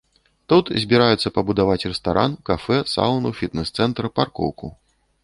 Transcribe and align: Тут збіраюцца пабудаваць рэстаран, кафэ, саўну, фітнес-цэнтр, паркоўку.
Тут 0.51 0.69
збіраюцца 0.85 1.31
пабудаваць 1.35 1.87
рэстаран, 1.91 2.31
кафэ, 2.49 2.79
саўну, 2.95 3.29
фітнес-цэнтр, 3.41 4.03
паркоўку. 4.17 4.67